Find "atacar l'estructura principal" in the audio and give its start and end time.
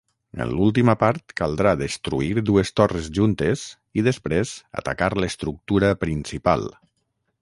4.83-6.67